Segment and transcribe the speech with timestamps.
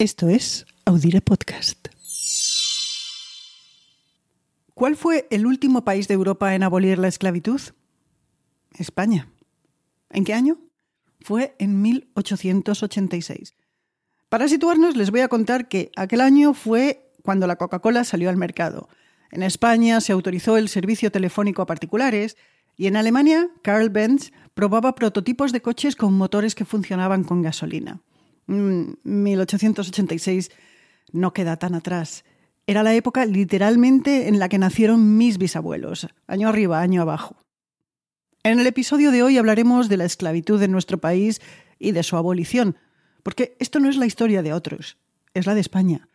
[0.00, 1.88] Esto es Audire Podcast.
[4.72, 7.60] ¿Cuál fue el último país de Europa en abolir la esclavitud?
[8.78, 9.28] España.
[10.08, 10.56] ¿En qué año?
[11.20, 13.54] Fue en 1886.
[14.30, 18.38] Para situarnos, les voy a contar que aquel año fue cuando la Coca-Cola salió al
[18.38, 18.88] mercado.
[19.30, 22.38] En España se autorizó el servicio telefónico a particulares
[22.74, 28.00] y en Alemania, Karl Benz probaba prototipos de coches con motores que funcionaban con gasolina.
[28.50, 32.24] 1886 mm, no queda tan atrás.
[32.66, 37.36] Era la época literalmente en la que nacieron mis bisabuelos, año arriba, año abajo.
[38.42, 41.40] En el episodio de hoy hablaremos de la esclavitud en nuestro país
[41.78, 42.76] y de su abolición,
[43.22, 44.98] porque esto no es la historia de otros,
[45.34, 46.08] es la de España.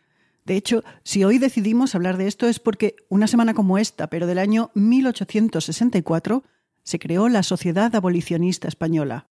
[0.44, 4.26] De hecho, si hoy decidimos hablar de esto es porque una semana como esta, pero
[4.26, 6.44] del año 1864,
[6.84, 9.26] se creó la Sociedad Abolicionista Española.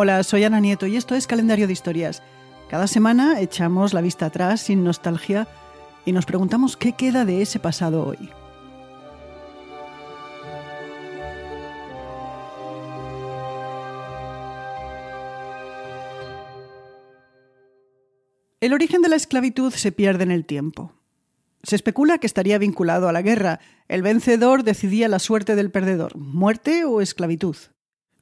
[0.00, 2.22] Hola, soy Ana Nieto y esto es Calendario de Historias.
[2.70, 5.48] Cada semana echamos la vista atrás sin nostalgia
[6.04, 8.30] y nos preguntamos qué queda de ese pasado hoy.
[18.60, 20.92] El origen de la esclavitud se pierde en el tiempo.
[21.64, 23.58] Se especula que estaría vinculado a la guerra.
[23.88, 27.56] El vencedor decidía la suerte del perdedor, muerte o esclavitud.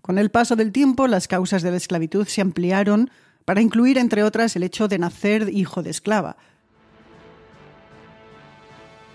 [0.07, 3.11] Con el paso del tiempo, las causas de la esclavitud se ampliaron
[3.45, 6.37] para incluir, entre otras, el hecho de nacer hijo de esclava.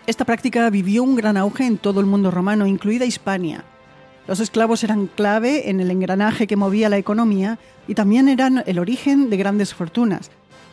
[0.06, 3.64] Esta práctica vivió un gran auge en todo el mundo romano, incluida Hispania.
[4.28, 8.78] Los esclavos eran clave en el engranaje que movía la economía y también eran el
[8.78, 10.30] origen de grandes fortunas,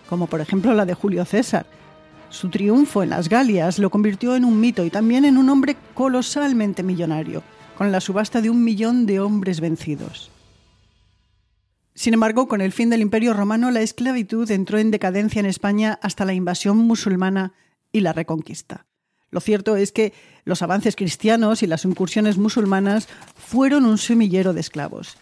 [0.09, 1.65] como por ejemplo la de Julio César.
[2.29, 5.77] Su triunfo en las Galias lo convirtió en un mito y también en un hombre
[5.95, 7.45] colosalmente millonario
[7.79, 10.33] con la subasta de un millón de hombres vencidos.
[11.95, 15.97] Sin embargo, con el fin del Imperio romano, la esclavitud entró en decadencia en España
[16.03, 17.53] hasta la invasión musulmana
[17.93, 18.87] y la reconquista.
[19.31, 20.13] Lo cierto es que
[20.45, 23.07] los avances cristianos y las incursiones musulmanas
[23.37, 25.17] fueron un semillero de esclavos.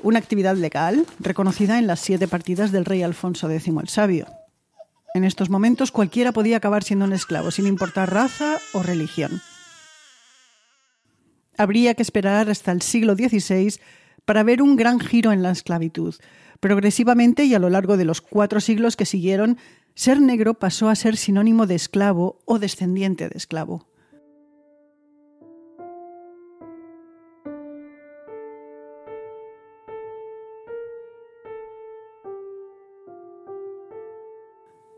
[0.00, 4.28] Una actividad legal reconocida en las siete partidas del rey Alfonso X el Sabio.
[5.12, 9.42] En estos momentos cualquiera podía acabar siendo un esclavo, sin importar raza o religión
[11.60, 13.74] habría que esperar hasta el siglo XVI
[14.24, 16.14] para ver un gran giro en la esclavitud.
[16.58, 19.58] Progresivamente y a lo largo de los cuatro siglos que siguieron,
[19.94, 23.86] ser negro pasó a ser sinónimo de esclavo o descendiente de esclavo.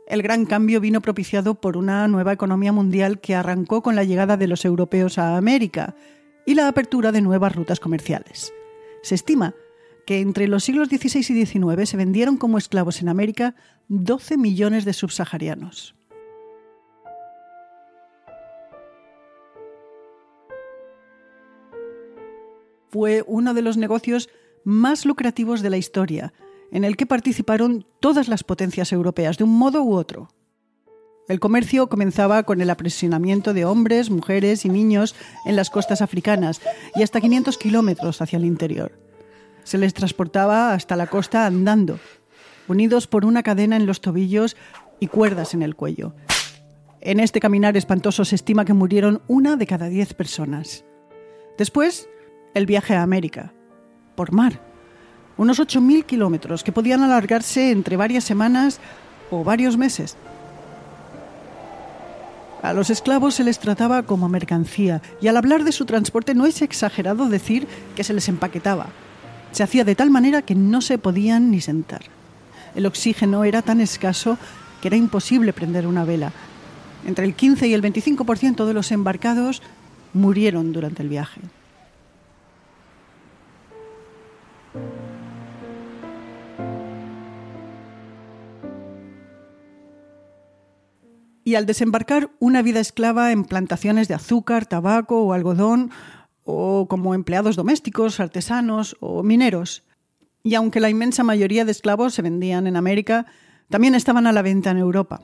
[0.07, 4.37] El gran cambio vino propiciado por una nueva economía mundial que arrancó con la llegada
[4.37, 5.97] de los europeos a América,
[6.47, 8.53] y la apertura de nuevas rutas comerciales.
[9.03, 9.55] Se estima
[10.07, 13.55] que entre los siglos XVI y XIX se vendieron como esclavos en América
[13.89, 15.95] 12 millones de subsaharianos.
[22.91, 24.29] Fue uno de los negocios
[24.65, 26.35] más lucrativos de la historia,
[26.71, 30.29] en el que participaron todas las potencias europeas de un modo u otro.
[31.29, 35.15] El comercio comenzaba con el apresionamiento de hombres, mujeres y niños
[35.47, 36.61] en las costas africanas
[36.97, 38.93] y hasta 500 kilómetros hacia el interior.
[39.63, 42.01] Se les transportaba hasta la costa andando,
[42.67, 44.57] unidos por una cadena en los tobillos
[44.99, 46.15] y cuerdas en el cuello.
[47.01, 50.85] En este caminar espantoso se estima que murieron una de cada diez personas.
[51.57, 52.09] Después,
[52.55, 53.53] el viaje a América,
[54.17, 54.61] por mar.
[55.37, 58.81] Unos 8.000 kilómetros que podían alargarse entre varias semanas
[59.31, 60.17] o varios meses.
[62.63, 66.47] A los esclavos se les trataba como mercancía y al hablar de su transporte no
[66.47, 68.87] es exagerado decir que se les empaquetaba.
[69.51, 72.03] Se hacía de tal manera que no se podían ni sentar.
[72.77, 74.39] El oxígeno era tan escaso
[74.81, 76.33] que era imposible prender una vela.
[77.05, 79.61] Entre el 15 y el 25% de los embarcados
[80.13, 81.41] murieron durante el viaje.
[91.53, 95.91] Y al desembarcar una vida esclava en plantaciones de azúcar, tabaco o algodón,
[96.45, 99.83] o como empleados domésticos, artesanos o mineros.
[100.43, 103.27] Y aunque la inmensa mayoría de esclavos se vendían en América,
[103.69, 105.21] también estaban a la venta en Europa.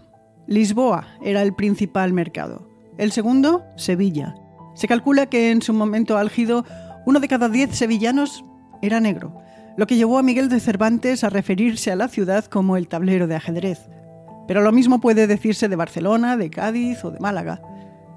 [0.47, 2.69] Lisboa era el principal mercado.
[2.99, 4.35] El segundo, Sevilla.
[4.75, 6.67] Se calcula que en su momento álgido,
[7.07, 8.45] uno de cada diez sevillanos
[8.83, 9.35] era negro,
[9.79, 13.29] lo que llevó a Miguel de Cervantes a referirse a la ciudad como el tablero
[13.29, 13.89] de ajedrez.
[14.49, 17.61] Pero lo mismo puede decirse de Barcelona, de Cádiz o de Málaga.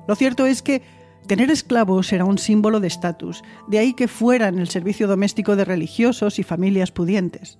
[0.07, 0.81] Lo cierto es que
[1.27, 5.65] tener esclavos era un símbolo de estatus, de ahí que fueran el servicio doméstico de
[5.65, 7.59] religiosos y familias pudientes.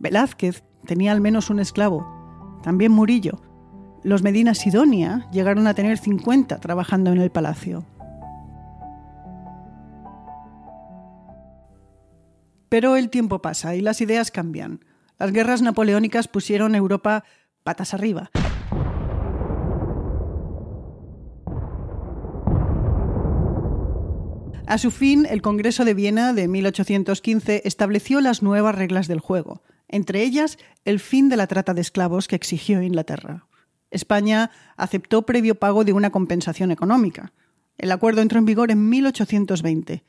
[0.00, 3.42] Velázquez tenía al menos un esclavo, también Murillo.
[4.02, 7.84] Los Medina Sidonia llegaron a tener 50 trabajando en el palacio.
[12.70, 14.84] Pero el tiempo pasa y las ideas cambian.
[15.18, 17.24] Las guerras napoleónicas pusieron Europa
[17.68, 18.30] patas arriba.
[24.66, 29.62] A su fin, el Congreso de Viena de 1815 estableció las nuevas reglas del juego,
[29.86, 30.56] entre ellas
[30.86, 33.46] el fin de la trata de esclavos que exigió Inglaterra.
[33.90, 37.34] España aceptó previo pago de una compensación económica.
[37.76, 40.04] El acuerdo entró en vigor en 1820.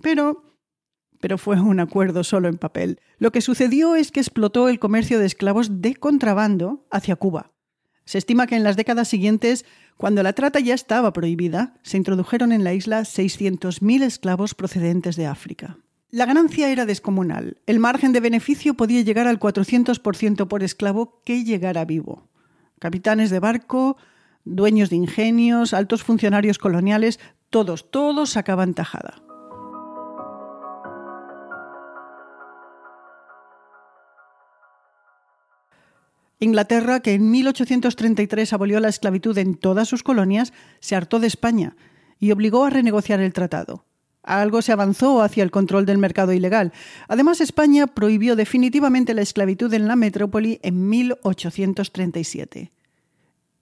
[0.00, 0.44] Pero
[1.20, 3.00] pero fue un acuerdo solo en papel.
[3.18, 7.52] Lo que sucedió es que explotó el comercio de esclavos de contrabando hacia Cuba.
[8.04, 9.64] Se estima que en las décadas siguientes,
[9.96, 15.26] cuando la trata ya estaba prohibida, se introdujeron en la isla 600.000 esclavos procedentes de
[15.26, 15.78] África.
[16.10, 17.58] La ganancia era descomunal.
[17.66, 22.28] El margen de beneficio podía llegar al 400% por esclavo que llegara vivo.
[22.80, 23.96] Capitanes de barco,
[24.44, 29.22] dueños de ingenios, altos funcionarios coloniales, todos, todos sacaban tajada.
[36.40, 41.76] Inglaterra, que en 1833 abolió la esclavitud en todas sus colonias, se hartó de España
[42.18, 43.84] y obligó a renegociar el tratado.
[44.22, 46.72] Algo se avanzó hacia el control del mercado ilegal.
[47.08, 52.70] Además, España prohibió definitivamente la esclavitud en la metrópoli en 1837.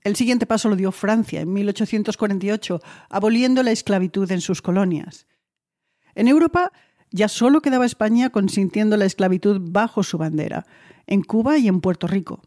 [0.03, 5.27] El siguiente paso lo dio Francia en 1848, aboliendo la esclavitud en sus colonias.
[6.15, 6.73] En Europa
[7.11, 10.67] ya solo quedaba España consintiendo la esclavitud bajo su bandera,
[11.07, 12.43] en Cuba y en Puerto Rico.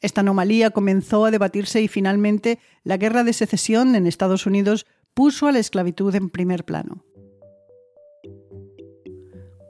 [0.00, 5.48] Esta anomalía comenzó a debatirse y finalmente la guerra de secesión en Estados Unidos puso
[5.48, 7.04] a la esclavitud en primer plano.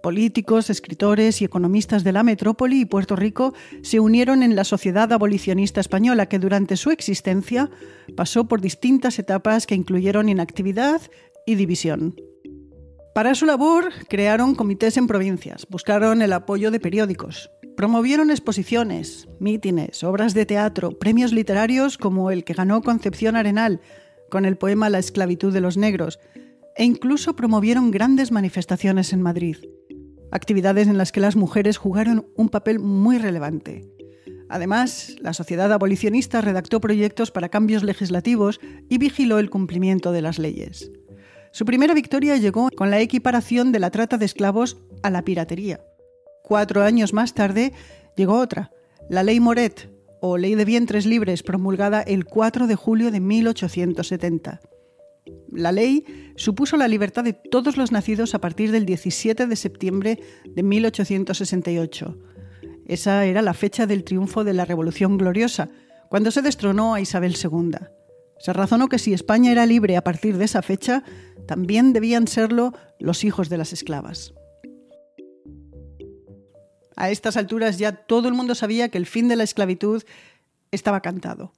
[0.02, 3.52] Políticos, escritores y economistas de la metrópoli y Puerto Rico
[3.82, 7.70] se unieron en la Sociedad Abolicionista Española, que durante su existencia
[8.16, 11.00] pasó por distintas etapas que incluyeron inactividad
[11.46, 12.14] y división.
[13.14, 20.02] Para su labor crearon comités en provincias, buscaron el apoyo de periódicos, Promovieron exposiciones, mítines,
[20.02, 23.80] obras de teatro, premios literarios como el que ganó Concepción Arenal
[24.30, 26.19] con el poema La esclavitud de los negros,
[26.75, 29.58] e incluso promovieron grandes manifestaciones en Madrid,
[30.32, 33.88] actividades en las que las mujeres jugaron un papel muy relevante.
[34.48, 38.58] Además, la sociedad abolicionista redactó proyectos para cambios legislativos
[38.88, 40.90] y vigiló el cumplimiento de las leyes.
[41.52, 45.78] Su primera victoria llegó con la equiparación de la trata de esclavos a la piratería.
[46.48, 47.74] Cuatro años más tarde
[48.16, 48.70] llegó otra,
[49.10, 49.90] la Ley Moret,
[50.22, 54.58] o Ley de Vientres Libres, promulgada el 4 de julio de 1870.
[55.52, 56.06] La ley
[56.36, 62.16] supuso la libertad de todos los nacidos a partir del 17 de septiembre de 1868.
[62.86, 65.68] Esa era la fecha del triunfo de la Revolución Gloriosa,
[66.08, 67.76] cuando se destronó a Isabel II.
[68.38, 71.04] Se razonó que si España era libre a partir de esa fecha,
[71.46, 74.32] también debían serlo los hijos de las esclavas.
[76.98, 80.02] A estas alturas ya todo el mundo sabía que el fin de la esclavitud
[80.72, 81.52] estaba cantado.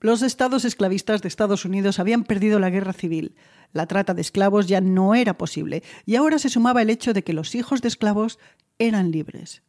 [0.00, 3.34] Los estados esclavistas de Estados Unidos habían perdido la guerra civil.
[3.72, 7.24] La trata de esclavos ya no era posible y ahora se sumaba el hecho de
[7.24, 8.38] que los hijos de esclavos
[8.78, 9.62] eran libres.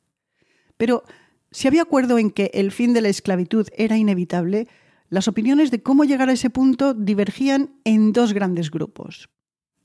[0.76, 1.06] Pero
[1.52, 4.68] si había acuerdo en que el fin de la esclavitud era inevitable,
[5.08, 9.30] las opiniones de cómo llegar a ese punto divergían en dos grandes grupos.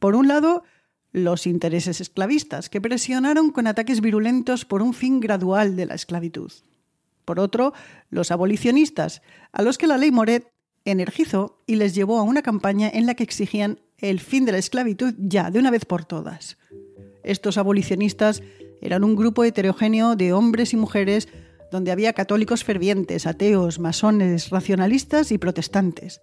[0.01, 0.65] Por un lado,
[1.13, 6.53] los intereses esclavistas, que presionaron con ataques virulentos por un fin gradual de la esclavitud.
[7.25, 7.73] Por otro,
[8.11, 9.23] los abolicionistas,
[9.53, 10.51] a los que la ley Moret
[10.85, 14.59] energizó y les llevó a una campaña en la que exigían el fin de la
[14.59, 16.57] esclavitud ya, de una vez por todas.
[17.23, 18.43] Estos abolicionistas
[18.81, 21.29] eran un grupo heterogéneo de hombres y mujeres
[21.71, 26.23] donde había católicos fervientes, ateos, masones, racionalistas y protestantes.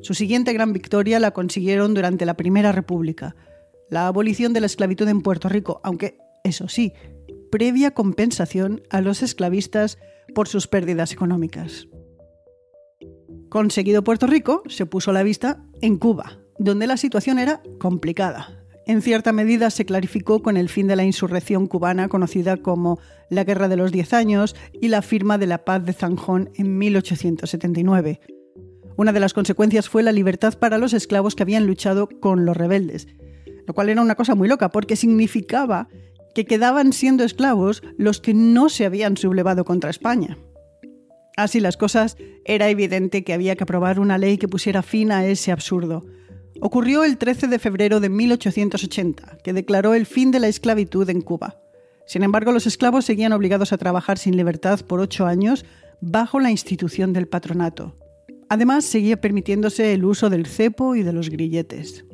[0.00, 3.36] Su siguiente gran victoria la consiguieron durante la Primera República,
[3.92, 6.94] la abolición de la esclavitud en Puerto Rico, aunque, eso sí,
[7.50, 9.98] previa compensación a los esclavistas
[10.34, 11.88] por sus pérdidas económicas.
[13.50, 18.64] Conseguido Puerto Rico, se puso la vista en Cuba, donde la situación era complicada.
[18.86, 23.44] En cierta medida se clarificó con el fin de la insurrección cubana conocida como la
[23.44, 28.20] Guerra de los Diez Años y la firma de la Paz de Zanjón en 1879.
[28.96, 32.56] Una de las consecuencias fue la libertad para los esclavos que habían luchado con los
[32.56, 33.06] rebeldes,
[33.66, 35.88] lo cual era una cosa muy loca, porque significaba
[36.34, 40.38] que quedaban siendo esclavos los que no se habían sublevado contra España.
[41.36, 45.26] Así las cosas, era evidente que había que aprobar una ley que pusiera fin a
[45.26, 46.04] ese absurdo.
[46.60, 51.20] ocurrió el 13 de febrero de 1880, que declaró el fin de la esclavitud en
[51.20, 51.56] Cuba.
[52.06, 55.64] Sin embargo, los esclavos seguían obligados a trabajar sin libertad por ocho años
[56.00, 57.96] bajo la institución del patronato.
[58.48, 62.04] Además, seguía permitiéndose el uso del cepo y de los grilletes.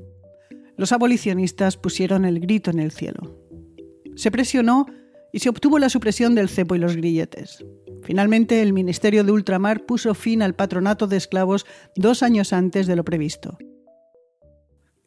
[0.78, 3.37] Los abolicionistas pusieron el grito en el cielo.
[4.14, 4.87] Se presionó
[5.32, 7.64] y se obtuvo la supresión del cepo y los grilletes.
[8.04, 11.66] Finalmente, el Ministerio de Ultramar puso fin al patronato de esclavos
[11.97, 13.58] dos años antes de lo previsto.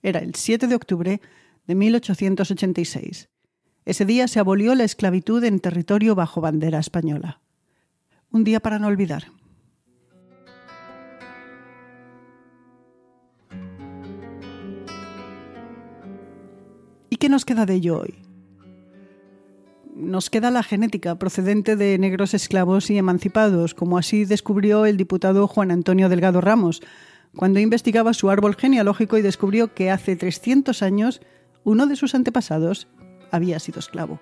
[0.04, 1.22] Era el 7 de octubre
[1.66, 3.30] de 1886.
[3.86, 7.42] Ese día se abolió la esclavitud en territorio bajo bandera española.
[8.30, 9.32] Un día para no olvidar.
[17.22, 18.16] Qué nos queda de ello hoy?
[19.96, 25.48] Nos queda la genética procedente de negros esclavos y emancipados, como así descubrió el diputado
[25.48, 26.82] Juan Antonio Delgado Ramos,
[27.36, 31.22] cuando investigaba su árbol genealógico y descubrió que hace 300 años
[31.64, 32.88] uno de sus antepasados
[33.30, 34.20] había sido esclavo.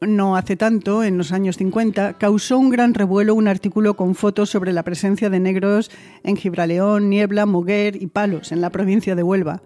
[0.00, 4.48] No hace tanto, en los años 50, causó un gran revuelo un artículo con fotos
[4.48, 5.90] sobre la presencia de negros
[6.22, 9.62] en Gibraleón, Niebla, Moguer y Palos, en la provincia de Huelva.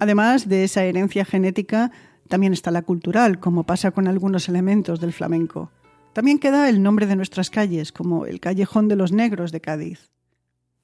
[0.00, 1.92] Además de esa herencia genética,
[2.28, 5.70] también está la cultural, como pasa con algunos elementos del flamenco.
[6.12, 10.10] También queda el nombre de nuestras calles, como el Callejón de los Negros de Cádiz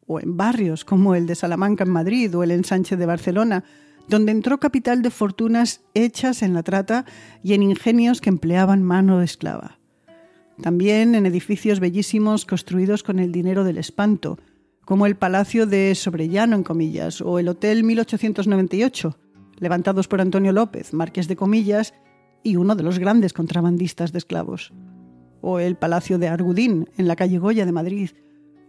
[0.07, 3.65] o en barrios como el de Salamanca en Madrid o el ensanche de Barcelona,
[4.09, 7.05] donde entró capital de fortunas hechas en la trata
[7.43, 9.79] y en ingenios que empleaban mano de esclava.
[10.63, 14.39] También en edificios bellísimos construidos con el dinero del espanto,
[14.87, 19.19] como el Palacio de Sobrellano, en comillas, o el Hotel 1898,
[19.59, 21.93] levantados por Antonio López, marqués de comillas,
[22.45, 24.73] y uno de los grandes contrabandistas de esclavos.
[25.41, 28.11] O el Palacio de Argudín, en la calle Goya de Madrid,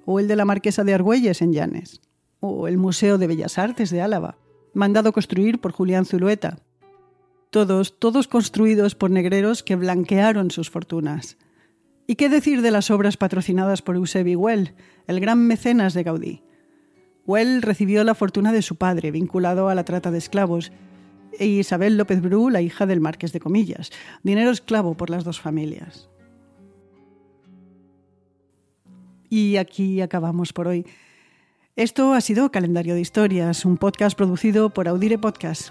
[0.05, 2.01] o el de la Marquesa de Argüelles en Llanes,
[2.39, 4.39] o el Museo de Bellas Artes de Álava,
[4.73, 6.57] mandado construir por Julián Zulueta.
[7.51, 11.37] Todos, todos construidos por negreros que blanquearon sus fortunas.
[12.07, 14.73] ¿Y qué decir de las obras patrocinadas por Eusebi Well,
[15.07, 16.43] el gran mecenas de Gaudí?
[17.25, 20.71] Well recibió la fortuna de su padre, vinculado a la trata de esclavos,
[21.39, 23.91] e Isabel López Bru, la hija del marqués de Comillas,
[24.23, 26.09] dinero esclavo por las dos familias.
[29.29, 30.85] Y aquí acabamos por hoy.
[31.75, 35.69] Esto ha sido Calendario de Historias, un podcast producido por Audire Podcast.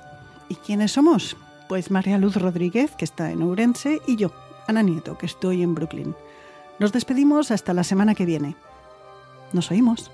[0.49, 1.37] ¿Y quiénes somos?
[1.69, 4.31] Pues María Luz Rodríguez, que está en Ourense, y yo,
[4.69, 6.15] Ana Nieto, que estoy en Brooklyn.
[6.79, 8.57] Nos despedimos hasta la semana que viene.
[9.53, 10.11] Nos oímos.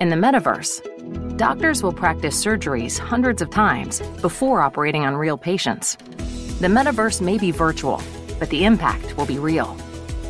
[0.00, 5.96] In the metaverse, doctors will practice surgeries hundreds of times before operating on real patients.
[6.60, 8.02] The metaverse may be virtual,
[8.40, 9.76] but the impact will be real.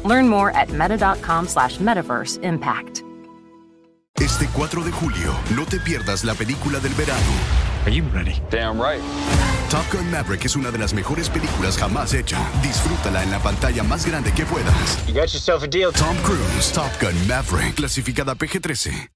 [0.04, 3.02] Learn more at meta.com slash metaverse impact.
[4.20, 7.32] Este 4 de julio, no te pierdas la película del verano.
[7.86, 8.34] Are you ready?
[8.50, 9.00] Damn right.
[9.70, 12.38] Top Gun Maverick es una de las mejores películas jamás hecha.
[12.62, 15.06] Disfrútala en la pantalla más grande que puedas.
[15.06, 15.90] You got yourself a deal.
[15.92, 19.08] Tom Cruise, Top Gun Maverick, clasificada PG-13.